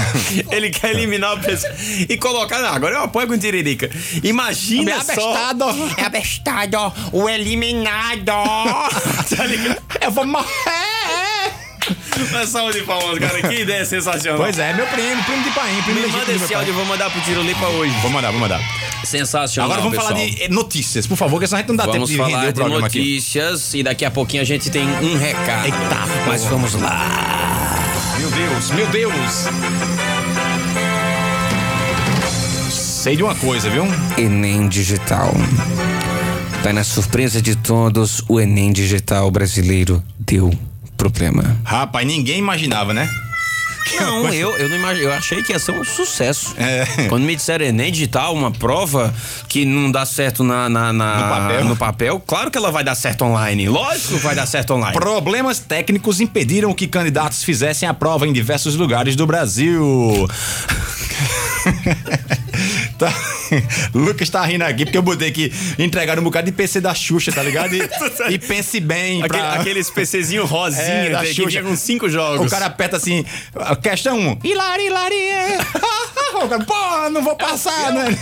[0.51, 1.73] Ele quer eliminar o pessoa
[2.09, 2.59] e colocar.
[2.61, 3.89] Não, agora eu apoio com Tiririca.
[4.23, 5.33] Imagina É só.
[5.33, 5.65] abestado.
[5.97, 6.93] É abestado.
[7.11, 8.25] O eliminado.
[9.35, 9.81] tá ligado?
[10.01, 10.92] Eu vou morrer.
[12.31, 13.41] Mas salve de palmas, cara.
[13.41, 14.39] Que ideia sensacional.
[14.39, 17.21] Pois é, meu primo, primo de Paim, primo Me manda esse áudio, vou mandar pro
[17.21, 17.93] Tirolipa hoje.
[18.01, 18.61] Vou mandar, vou mandar.
[19.03, 19.69] Sensacional.
[19.71, 20.15] Agora vamos pessoal.
[20.17, 22.31] falar de notícias, por favor, que senão a gente não dá Vamos tempo de render
[22.31, 22.99] falar o de programa aqui.
[22.99, 25.65] notícias e daqui a pouquinho a gente tem um recado.
[25.65, 27.09] Eita, Mas vamos lá.
[28.19, 29.13] Meu Deus, meu Deus.
[32.71, 33.83] Sei de uma coisa, viu?
[34.17, 35.33] Enem Digital.
[36.63, 40.49] Tá na surpresa de todos, o Enem Digital brasileiro deu
[41.11, 41.57] problema.
[41.63, 43.09] Rapaz, ninguém imaginava, né?
[43.99, 46.55] Não, eu, eu não imagino, eu achei que ia ser um sucesso.
[46.57, 46.85] É.
[47.09, 49.13] Quando me disseram Enem Digital, uma prova
[49.49, 51.65] que não dá certo na, na- na- No papel.
[51.65, 53.67] no papel, claro que ela vai dar certo online.
[53.67, 54.93] Lógico que vai dar certo online.
[54.93, 60.27] Problemas técnicos impediram que candidatos fizessem a prova em diversos lugares do Brasil.
[62.97, 63.11] Tá.
[63.93, 67.31] Lucas tá rindo aqui porque eu botei que entregaram um bocado de PC da Xuxa,
[67.31, 67.73] tá ligado?
[67.75, 67.81] E,
[68.33, 69.53] e pense bem Aquele- pra...
[69.53, 71.61] aqueles PCzinho rosinha, É, da que Xuxa.
[71.61, 72.47] com cinco jogos.
[72.47, 73.25] O cara aperta assim,
[73.81, 75.57] questão 1, um, hilari, hilari, é.
[76.35, 78.17] o cara, pô, não vou passar, né?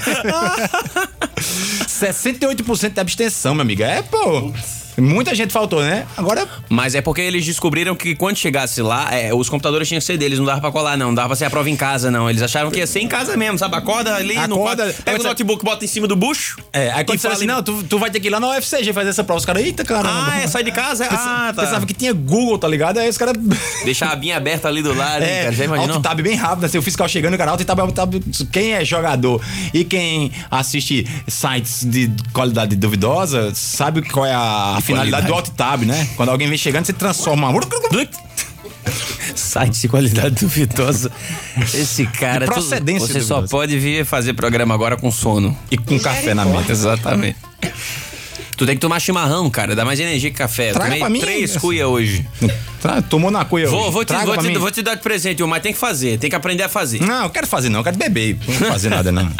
[1.87, 3.83] 68% de abstenção, meu amigo.
[3.83, 4.51] É, pô.
[4.97, 6.05] Muita gente faltou, né?
[6.17, 10.05] Agora, Mas é porque eles descobriram que quando chegasse lá, é, os computadores tinham que
[10.05, 11.07] ser deles, não dava pra colar, não.
[11.07, 12.29] Não dava pra ser a prova em casa, não.
[12.29, 13.75] Eles achavam que ia ser em casa mesmo, sabe?
[13.75, 16.57] Acorda ali no Acorda, quarto, pega o você- notebook, bota em cima do bucho.
[16.73, 18.49] é, aí quando disseram fala assim, não, tu, tu vai ter que ir lá na
[18.57, 19.39] UFCG fazer essa prova.
[19.39, 20.09] Os caras, eita, caramba.
[20.31, 21.05] Ah, é, sai de casa?
[21.09, 21.63] Ah, tá.
[21.63, 22.97] Pensava que tinha Google, tá ligado?
[22.99, 23.35] Aí os caras.
[23.83, 25.51] Deixa a abinha aberta ali do lado, É, cara.
[25.55, 25.95] Já imaginou?
[25.95, 28.13] alt tab bem rápido, assim, o fiscal chegando, cara, alt tab, alt tab,
[28.51, 29.41] quem é jogador
[29.73, 35.49] e quem assiste sites de qualidade duvidosa, sabe qual é a A finalidade do alt
[35.49, 36.07] tab, né?
[36.15, 37.51] Quando alguém vem chegando, você transforma.
[39.35, 41.11] Site de qualidade duvidosa.
[41.73, 42.41] Esse cara.
[42.41, 43.51] De tu- procedência você só duvidosa.
[43.51, 45.57] pode vir fazer programa agora com sono.
[45.69, 46.71] E com café na mesa.
[46.71, 47.37] Exatamente.
[48.57, 49.75] Tu tem que tomar chimarrão, cara.
[49.75, 50.69] Dá mais energia que café.
[50.69, 51.19] Eu Traga Tomei pra mim.
[51.19, 52.25] três cuia hoje.
[52.81, 53.91] Tá, tomou na cuia Vou, hoje.
[53.91, 56.17] vou, te, vou, te, vou te dar de presente, mas tem que fazer.
[56.19, 57.01] Tem que aprender a fazer.
[57.01, 58.37] Não, eu quero fazer não, eu quero beber.
[58.47, 59.31] Não quero fazer nada, não.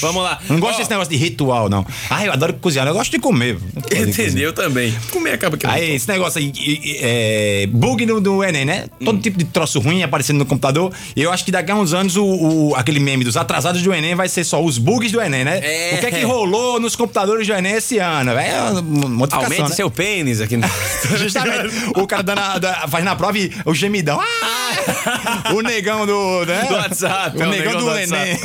[0.00, 0.38] Vamos lá.
[0.48, 1.86] Não gosto Ó, desse negócio de ritual, não.
[2.10, 3.58] Ah, eu adoro cozinhar, eu gosto de comer.
[3.94, 4.94] Entendeu também.
[5.10, 5.66] Comer acaba que.
[5.66, 6.52] Aí, esse negócio aí,
[7.00, 8.84] é, bug no, do Enem, né?
[9.00, 9.04] Hum.
[9.04, 10.92] Todo tipo de troço ruim aparecendo no computador.
[11.14, 13.92] E eu acho que daqui a uns anos o, o- aquele meme dos atrasados do
[13.92, 15.60] Enem vai ser só os bugs do Enem, né?
[15.62, 15.94] É.
[15.96, 18.32] O que é que rolou nos computadores do Enem esse ano?
[18.32, 19.76] É uma modificação, Aumente né?
[19.76, 20.56] seu pênis aqui.
[20.56, 20.66] no-
[21.18, 21.74] Justamente.
[21.96, 24.20] o cara dando a, da, faz na prova e o gemidão.
[24.20, 24.65] Ah!
[25.54, 26.44] o negão do.
[26.44, 26.64] Né?
[26.64, 27.36] Do WhatsApp.
[27.36, 28.30] O é negão, do, WhatsApp.
[28.30, 28.40] Enem.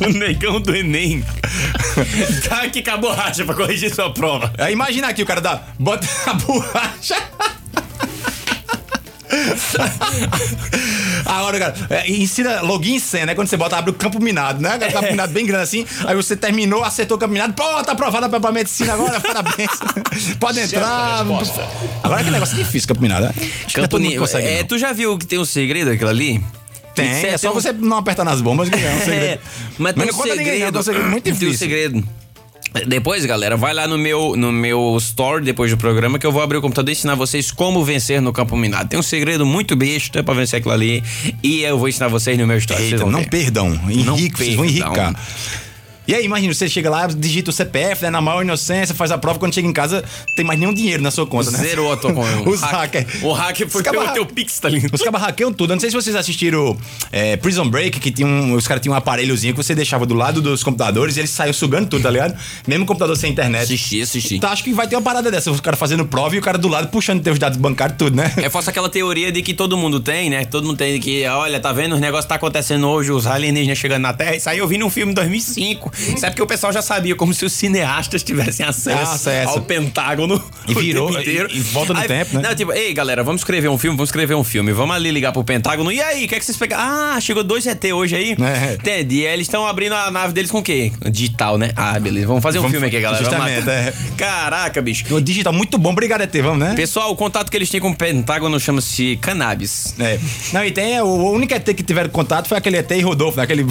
[0.00, 1.24] O negão do Enem.
[2.48, 4.52] tá aqui com a borracha pra corrigir sua prova.
[4.58, 5.62] Aí imagina aqui o cara dá.
[5.78, 7.16] Bota a borracha.
[11.24, 13.34] Agora, cara, é, ensina login em senha, né?
[13.34, 14.76] Quando você bota, abre o campo minado, né?
[14.76, 15.86] O campo minado bem grande assim.
[16.06, 17.52] Aí você terminou, acertou o campo minado.
[17.54, 19.70] Pô, tá aprovada pra, pra medicina agora, parabéns.
[20.38, 21.24] Pode entrar.
[22.02, 23.34] Agora que negócio difícil, campo minado, né?
[23.72, 26.42] Campo consegue, é, tu já viu que tem um segredo aquilo ali?
[26.94, 29.24] Tem, Isso é só tem um- você não apertar nas bombas que é um segredo.
[29.24, 29.38] É,
[29.78, 31.58] mas tem não um conta ninguém, não, tem um segredo muito Tem um difícil.
[31.58, 32.04] segredo.
[32.86, 36.42] Depois, galera, vai lá no meu, no meu store depois do programa que eu vou
[36.42, 38.88] abrir o computador e ensinar vocês como vencer no campo minado.
[38.88, 41.02] Tem um segredo muito besta pra vencer aquilo ali
[41.42, 42.80] e eu vou ensinar vocês no meu store.
[42.80, 43.20] vocês Eita, não.
[43.20, 43.28] Não
[43.90, 45.14] Henrique, vocês vão enricar.
[46.08, 49.18] E aí, imagina, você chega lá, digita o CPF, né, na maior inocência, faz a
[49.18, 50.02] prova, quando chega em casa,
[50.34, 51.58] tem mais nenhum dinheiro na sua conta, né?
[51.58, 52.28] Zerou a tua conta.
[52.48, 53.22] Os hackers.
[53.22, 54.94] O hacker foi pelo teu pix, tá ligado?
[54.94, 55.72] Os caras hackeiam tudo.
[55.72, 56.74] Eu não sei se vocês assistiram
[57.12, 60.14] é, Prison Break, que tinha um, os caras tinham um aparelhozinho que você deixava do
[60.14, 62.34] lado dos computadores e eles saíam sugando tudo, tá ligado?
[62.66, 63.64] Mesmo computador sem internet.
[63.64, 64.36] Assisti, assisti.
[64.36, 66.56] Então acho que vai ter uma parada dessa, os caras fazendo prova e o cara
[66.56, 68.32] do lado puxando teus dados bancários, tudo, né?
[68.42, 70.46] Eu faço aquela teoria de que todo mundo tem, né?
[70.46, 71.96] Todo mundo tem que, olha, tá vendo?
[71.96, 74.36] Os negócios tá acontecendo hoje, os alienígenas chegando na Terra.
[74.36, 75.97] Isso aí eu vi num filme em 2005.
[75.98, 79.50] Isso é porque o pessoal já sabia, como se os cineastas tivessem acesso, Acesso.
[79.50, 81.48] ao Pentágono E virou, inteiro.
[81.52, 82.48] e- e volta no tempo, né?
[82.48, 84.72] Não, tipo, ei, galera, vamos escrever um filme, vamos escrever um filme.
[84.72, 85.90] Vamos ali ligar pro Pentágono.
[85.92, 86.82] E aí, o que é que vocês pegaram?
[87.16, 88.36] Ah, chegou dois ET hoje aí.
[88.40, 88.74] É.
[88.74, 89.20] Entendi.
[89.22, 90.92] E aí eles estão abrindo a nave deles com o quê?
[91.10, 91.70] Digital, né?
[91.76, 92.26] Ah, beleza.
[92.26, 93.22] Vamos fazer um Vamos- filme aqui, galera.
[93.24, 93.92] Justamente, é.
[94.16, 95.14] Caraca, bicho.
[95.14, 96.74] O digital muito bom, obrigado, ET, vamos, né?
[96.74, 99.94] Pessoal, o contato que eles têm com o Pentágono chama-se cannabis.
[99.98, 100.18] É.
[100.52, 103.36] Não, e tem, o, o único ET que tiveram contato foi aquele ET e Rodolfo,
[103.38, 103.42] né?
[103.44, 103.66] aquele o.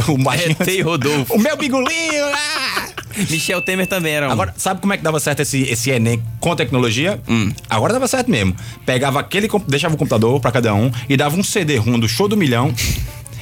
[0.62, 1.34] ET e Rodolfo.
[1.34, 2.17] O meu bigolinho!
[2.26, 2.88] Ah!
[3.30, 4.32] Michel Temer também era um.
[4.32, 7.20] Agora, sabe como é que dava certo esse, esse Enem com tecnologia?
[7.28, 7.52] Hum.
[7.70, 8.56] Agora dava certo mesmo.
[8.86, 12.38] Pegava aquele, deixava o computador pra cada um e dava um CD-ROM do show do
[12.38, 12.74] milhão.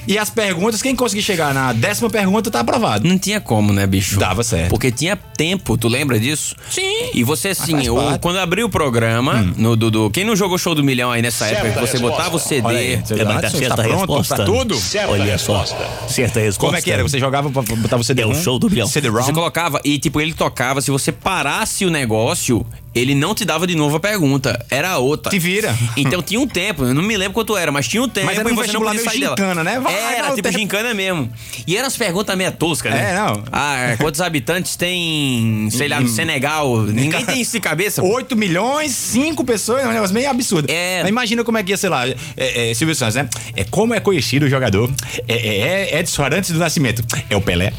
[0.08, 3.08] E as perguntas, quem conseguir chegar na décima pergunta tá aprovado.
[3.08, 4.20] Não tinha como, né, bicho?
[4.20, 4.70] Dava certo.
[4.70, 6.56] Porque tinha tempo, tu lembra disso?
[6.70, 7.10] Sim.
[7.13, 10.84] E você, assim, o- quando abriu o programa, no Dudu, quem não jogou show do
[10.84, 12.68] milhão aí nessa época, que você botava o CD.
[12.68, 14.36] Aí, você É, tá certa tá resposta.
[14.36, 14.78] pra tudo?
[15.10, 15.65] Olha só.
[16.08, 16.60] Certa resposta.
[16.65, 17.04] Como é que era?
[17.04, 18.32] Você jogava, pra- botava o CD-ROM?
[18.34, 18.88] É o show do milhão.
[18.88, 19.24] CD-ROM?
[19.24, 20.82] Você colocava e, tipo, ele tocava.
[20.82, 22.65] Se você parasse o negócio,
[22.96, 24.66] ele não te dava de novo a pergunta.
[24.70, 25.30] Era outra.
[25.30, 25.78] Te vira.
[25.98, 28.40] Então tinha um tempo, eu não me lembro quanto era, mas tinha um tempo Mas
[28.40, 29.36] era e um você não podia sair dela.
[29.38, 29.80] gincana, né?
[29.80, 30.60] Vai, era, vai tipo tempo.
[30.60, 31.30] gincana mesmo.
[31.68, 33.12] E eram as perguntas meio toscas, né?
[33.12, 33.44] É, não.
[33.52, 36.84] Ah, quantos habitantes tem, sei lá, no Senegal?
[36.84, 38.02] Ninguém tem isso de cabeça.
[38.02, 40.68] 8 milhões, 5 pessoas, é um negócio meio absurdo.
[40.72, 41.02] É.
[41.02, 43.28] Mas imagina como é que ia, sei lá, é, é, Silvio Santos, né?
[43.56, 44.90] É como é conhecido o jogador.
[45.28, 47.04] É, é, é Edson Arantes do Nascimento.
[47.30, 47.74] É o Pelé,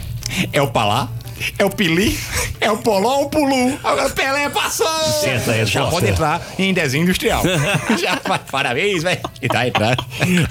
[0.52, 1.08] é o Palá,
[1.58, 2.18] é o Pili,
[2.60, 3.78] é o Poló ou o Pulu.
[3.84, 4.86] Agora o Pelé passou!
[5.20, 5.90] Certa Já resposta.
[5.90, 7.42] pode entrar em desenho industrial.
[8.00, 8.16] Já,
[8.50, 9.20] parabéns, velho.
[9.42, 10.04] E tá entrando.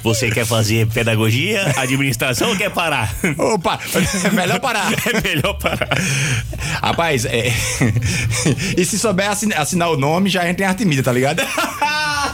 [0.03, 3.13] Você quer fazer pedagogia, administração ou quer parar?
[3.37, 3.79] Opa,
[4.23, 4.85] é melhor parar.
[5.05, 5.89] É melhor parar.
[6.81, 7.51] Rapaz, é.
[8.77, 11.41] e se souber assin- assinar o nome, já entra em Artemida, tá ligado?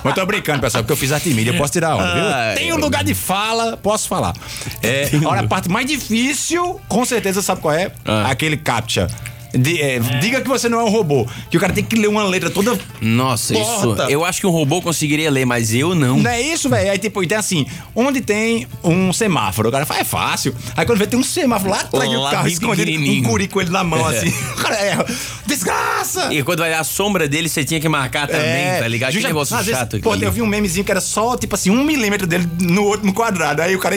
[0.03, 2.23] Mas tô brincando, pessoal, porque eu fiz Artemida, eu posso tirar onda, viu?
[2.25, 4.33] Ai, Tem um lugar de fala, posso falar.
[4.81, 7.91] É, agora, a parte mais difícil, com certeza, sabe qual é?
[8.05, 8.29] Ah.
[8.29, 9.07] Aquele CAPTCHA.
[9.53, 11.27] De- é, diga que você não é um robô.
[11.49, 12.77] Que o cara tem que ler uma letra toda.
[13.01, 13.95] Nossa, isso.
[14.09, 16.17] Eu acho que um robô conseguiria ler, mas eu não.
[16.19, 16.91] Não é isso, velho?
[16.91, 19.69] Aí, tipo, tem assim, onde tem um semáforo?
[19.69, 20.55] O cara fala, é fácil.
[20.75, 23.69] Aí quando vê, tem um semáforo lá atrás do carro escondido, um curi com ele
[23.69, 24.31] na mão, assim.
[24.51, 25.05] O cara erra.
[25.45, 26.33] Desgraça!
[26.33, 29.11] E quando vai a sombra dele, você tinha que marcar também, tá ligado?
[29.11, 29.59] Que negócio É.
[29.59, 30.03] às vezes, chato aqui.
[30.03, 33.13] Pô, eu vi um memezinho que era só, tipo assim, um milímetro dele no último
[33.13, 33.61] quadrado.
[33.61, 33.95] Aí o cara,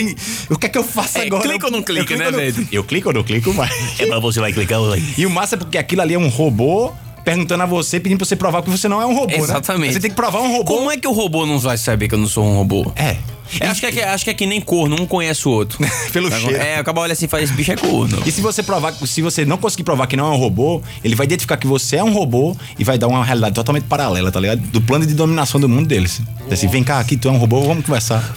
[0.51, 1.43] o que é que eu faço É, agora?
[1.49, 2.67] clica ou não clica, né, velho?
[2.73, 3.69] Eu clico ou não clico, vai.
[3.99, 5.03] É pra você vai clicar ou vai.
[5.17, 6.93] E o é porque aquilo ali é um robô
[7.25, 9.39] perguntando a você, pedindo pra você provar que você não é um robô, né?
[9.39, 9.95] Exatamente.
[9.95, 10.65] Você tem que provar um robô.
[10.77, 12.93] Como é que o robô não vai saber que eu não sou um robô?
[12.97, 13.17] É.
[13.61, 15.79] Eu acho que, é, que- acho que é que nem corno, um conhece o outro.
[16.13, 16.57] Pelo Tá cheiro.
[16.57, 18.23] É, acaba olha assim e fala, esse bicho é corno.
[18.27, 21.15] E se você provar, se você não conseguir provar que não é um robô, ele
[21.15, 24.41] vai identificar que você é um robô e vai dar uma realidade totalmente paralela, tá
[24.41, 24.61] ligado?
[24.61, 26.21] Do plano de dominação do mundo deles.
[26.51, 28.35] Assim, vem cá, aqui tu é um robô, vamos conversar.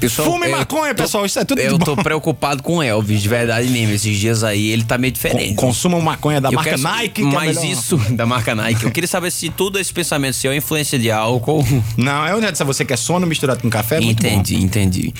[0.00, 1.84] Pessoal, Fume eu maconha, tô- pessoal, isso é tudo de Eu bom.
[1.84, 3.94] tô preocupado com o Elvis, de verdade mesmo.
[3.94, 5.54] Esses dias aí ele tá meio diferente.
[5.54, 7.08] Con- Consumam maconha da Eu marca quero- Nike.
[7.08, 7.72] que é Mas melhor.
[7.72, 8.84] isso, da marca Nike.
[8.84, 11.62] Eu queria saber se tudo esse pensamento seu é influência de álcool.
[11.96, 14.28] Não, é onde você quer sono misturado com café, é muito bom.
[14.28, 15.14] entendi, entendi.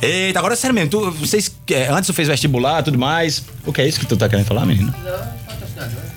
[0.00, 3.42] Eita, agora sério mesmo, tu, vocês, é, antes tu fez vestibular e tudo mais.
[3.66, 4.94] O que é isso que tu tá querendo falar, menino?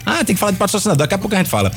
[0.06, 1.72] Ah, tem que falar de patrocinador, daqui a pouco a gente fala.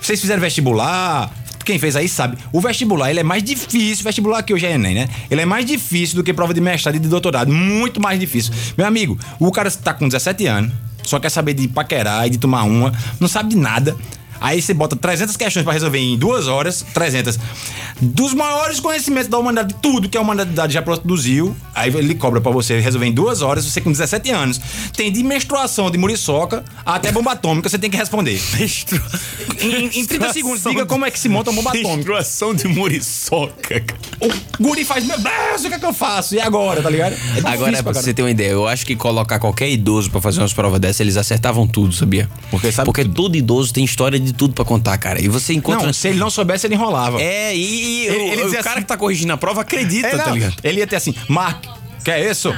[0.00, 1.30] Vocês fizeram vestibular,
[1.70, 2.36] quem fez aí sabe.
[2.52, 5.08] O vestibular, ele é mais difícil, vestibular que hoje é Enem, né?
[5.30, 8.52] Ele é mais difícil do que prova de mestrado e de doutorado, muito mais difícil.
[8.76, 10.72] Meu amigo, o cara tá com 17 anos,
[11.04, 13.96] só quer saber de paquerar e de tomar uma, não sabe de nada.
[14.40, 17.38] Aí você bota 300 questões pra resolver em duas horas, 300.
[18.00, 22.40] Dos maiores conhecimentos da humanidade, de tudo que a humanidade já produziu, aí ele cobra
[22.40, 24.60] pra você resolver em duas horas, você com 17 anos.
[24.96, 28.40] Tem de menstruação de muriçoca até bomba atômica, você tem que responder.
[29.60, 31.96] Em, em 30 segundos, diga como é que se monta uma bomba atômica.
[31.96, 33.84] Menstruação de muriçoca.
[34.20, 36.34] O guri faz, meu Deus, o que é que eu faço?
[36.34, 37.12] E agora, tá ligado?
[37.12, 40.20] É difícil Agora, pra você ter uma ideia, eu acho que colocar qualquer idoso pra
[40.20, 42.28] fazer umas provas dessas, eles acertavam tudo, sabia?
[42.50, 45.20] Porque sabe Porque todo idoso tem história de tudo pra contar, cara.
[45.20, 45.86] E você encontra.
[45.86, 47.20] Não, se ele não soubesse, ele enrolava.
[47.20, 50.16] É, e, Ele- o, ele o cara assim- que tá corrigindo a prova acredita, É,
[50.16, 50.54] tá ligado?
[50.62, 51.64] Ele ia ter assim, Mark,
[52.04, 52.54] que é isso?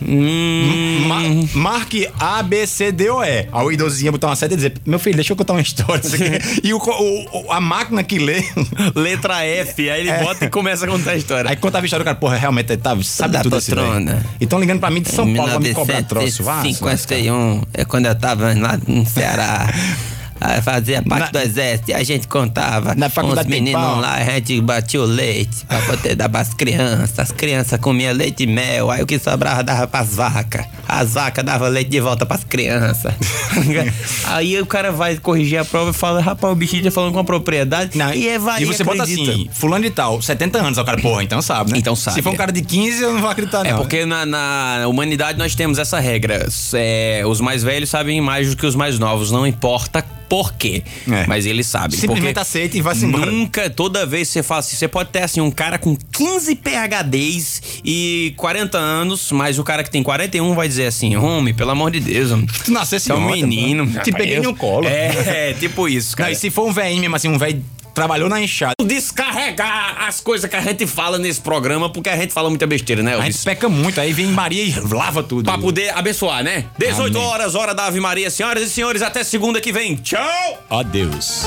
[0.00, 1.04] Hum.
[1.06, 1.18] Ma
[1.54, 3.48] marque A, B, C, D ou E.
[3.72, 6.00] Idosinho ia botar uma seta e dizer, meu filho, deixa eu contar uma história.
[6.00, 8.42] isso aqui." e o, o- a máquina que lê.
[8.94, 10.22] Letra F, aí ele É.
[10.22, 11.50] bota e começa a contar a história.
[11.50, 14.14] Aí contava a história, o cara, porra, realmente, tá, sabe Da tudo esse patrona.
[14.14, 14.26] velho.
[14.40, 16.42] E tão ligando pra mim de São Paulo pra me cobrar troço.
[16.44, 19.68] Vá, 1951, é quando eu tava lá no Ceará.
[20.40, 22.94] Aí fazia parte Na- do exército e a gente contava.
[22.94, 26.54] Na faculdade Os tem meninos lá, a gente batia o leite pra poder dar pras
[26.54, 27.18] crianças.
[27.18, 30.64] As crianças comiam leite e mel, aí o que sobrava dava pras vacas.
[30.86, 33.12] As vacas davam leite de volta pras crianças.
[34.26, 37.18] aí o cara vai corrigir a prova e fala: rapaz, o bichinho tá falando com
[37.18, 37.96] a propriedade.
[37.96, 39.30] Não, e é varia, e você bota acredita.
[39.30, 41.78] assim, fulano de tal, 70 anos, o cara, porra, então sabe, né?
[41.78, 42.36] Então sabe, Se for um é.
[42.36, 43.70] cara de 15, eu não vou acreditar, não.
[43.70, 46.46] É porque na, na humanidade nós temos essa regra.
[46.74, 50.82] É, os mais velhos sabem mais do que os mais novos, não importa por quê.
[51.10, 51.26] É.
[51.26, 51.98] Mas eles sabem.
[51.98, 53.30] Simplesmente aceita e vai-se embora.
[53.30, 57.62] Nunca, toda vez você fala assim, você pode ter assim um cara com 15 PHDs
[57.84, 61.90] e 40 anos, mas o cara que tem 41 vai dizer assim, homem, pelo amor
[61.90, 62.46] de Deus, homem.
[62.64, 63.86] Tu nascesse Você é um menino.
[63.90, 64.00] pô.
[64.00, 64.86] Te peguei no colo.
[64.86, 66.32] É, é, tipo isso, Não, cara.
[66.32, 67.62] e se for um velhinho mesmo assim, um velho
[67.98, 68.74] trabalhou na enxada.
[68.84, 73.02] Descarregar as coisas que a gente fala nesse programa, porque a gente fala muita besteira,
[73.02, 73.34] né, A Elvis?
[73.36, 75.44] gente peca muito, aí vem Maria e lava tudo.
[75.44, 76.66] Pra poder abençoar, né?
[76.78, 77.28] 18 Amém.
[77.28, 78.30] horas, hora da Ave Maria.
[78.30, 79.96] Senhoras e senhores, até segunda que vem.
[79.96, 80.62] Tchau!
[80.70, 81.42] Adeus.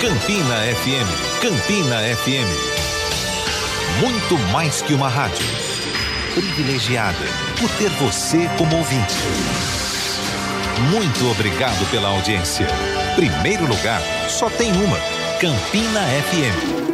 [0.00, 1.40] Campina FM.
[1.40, 4.00] Campina FM.
[4.00, 5.46] Muito mais que uma rádio.
[6.34, 7.16] Privilegiada
[7.58, 9.14] por ter você como ouvinte.
[10.90, 12.66] Muito obrigado pela audiência.
[13.14, 14.98] Primeiro lugar, só tem uma.
[15.38, 16.85] Campina FM.